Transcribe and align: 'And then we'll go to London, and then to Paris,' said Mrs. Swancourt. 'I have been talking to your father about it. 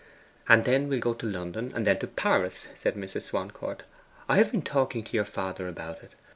'And 0.49 0.65
then 0.65 0.89
we'll 0.89 0.99
go 0.99 1.13
to 1.13 1.27
London, 1.29 1.71
and 1.75 1.85
then 1.85 1.99
to 1.99 2.07
Paris,' 2.07 2.65
said 2.73 2.95
Mrs. 2.95 3.21
Swancourt. 3.21 3.83
'I 4.27 4.35
have 4.37 4.51
been 4.51 4.63
talking 4.63 5.03
to 5.03 5.13
your 5.15 5.25
father 5.25 5.67
about 5.67 6.01
it. 6.01 6.13